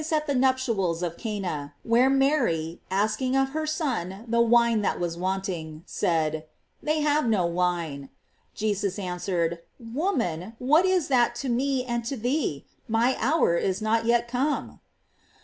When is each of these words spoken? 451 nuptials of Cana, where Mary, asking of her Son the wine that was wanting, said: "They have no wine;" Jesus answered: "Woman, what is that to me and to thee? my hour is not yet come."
451 0.03 0.39
nuptials 0.41 1.03
of 1.03 1.15
Cana, 1.15 1.75
where 1.83 2.09
Mary, 2.09 2.81
asking 2.89 3.35
of 3.35 3.49
her 3.49 3.67
Son 3.67 4.25
the 4.27 4.41
wine 4.41 4.81
that 4.81 4.99
was 4.99 5.15
wanting, 5.15 5.83
said: 5.85 6.47
"They 6.81 7.01
have 7.01 7.27
no 7.29 7.45
wine;" 7.45 8.09
Jesus 8.55 8.97
answered: 8.97 9.59
"Woman, 9.79 10.55
what 10.57 10.87
is 10.87 11.07
that 11.09 11.35
to 11.45 11.49
me 11.49 11.85
and 11.85 12.03
to 12.05 12.17
thee? 12.17 12.65
my 12.87 13.15
hour 13.19 13.55
is 13.55 13.79
not 13.79 14.05
yet 14.05 14.27
come." 14.27 14.79